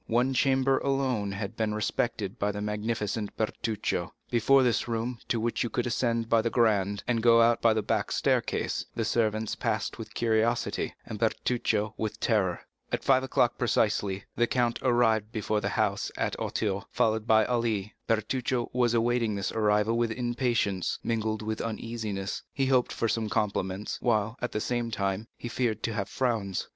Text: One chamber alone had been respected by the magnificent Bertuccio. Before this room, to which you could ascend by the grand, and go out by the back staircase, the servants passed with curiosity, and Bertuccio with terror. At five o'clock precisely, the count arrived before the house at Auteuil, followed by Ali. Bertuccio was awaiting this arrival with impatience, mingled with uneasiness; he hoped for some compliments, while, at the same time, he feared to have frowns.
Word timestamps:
One 0.07 0.33
chamber 0.33 0.79
alone 0.79 1.33
had 1.33 1.55
been 1.55 1.75
respected 1.75 2.39
by 2.39 2.51
the 2.53 2.59
magnificent 2.59 3.37
Bertuccio. 3.37 4.11
Before 4.31 4.63
this 4.63 4.87
room, 4.87 5.19
to 5.27 5.39
which 5.39 5.61
you 5.61 5.69
could 5.69 5.85
ascend 5.85 6.27
by 6.27 6.41
the 6.41 6.49
grand, 6.49 7.03
and 7.07 7.21
go 7.21 7.39
out 7.39 7.61
by 7.61 7.75
the 7.75 7.83
back 7.83 8.11
staircase, 8.11 8.83
the 8.95 9.05
servants 9.05 9.53
passed 9.55 9.99
with 9.99 10.15
curiosity, 10.15 10.95
and 11.05 11.19
Bertuccio 11.19 11.93
with 11.97 12.19
terror. 12.19 12.61
At 12.91 13.03
five 13.03 13.21
o'clock 13.21 13.59
precisely, 13.59 14.23
the 14.35 14.47
count 14.47 14.79
arrived 14.81 15.31
before 15.31 15.61
the 15.61 15.69
house 15.69 16.11
at 16.17 16.35
Auteuil, 16.39 16.87
followed 16.89 17.27
by 17.27 17.45
Ali. 17.45 17.93
Bertuccio 18.07 18.71
was 18.73 18.95
awaiting 18.95 19.35
this 19.35 19.51
arrival 19.51 19.95
with 19.99 20.09
impatience, 20.11 20.97
mingled 21.03 21.43
with 21.43 21.61
uneasiness; 21.61 22.41
he 22.51 22.65
hoped 22.65 22.91
for 22.91 23.07
some 23.07 23.29
compliments, 23.29 23.99
while, 24.01 24.35
at 24.41 24.51
the 24.51 24.59
same 24.61 24.89
time, 24.89 25.27
he 25.37 25.47
feared 25.47 25.83
to 25.83 25.93
have 25.93 26.09
frowns. 26.09 26.69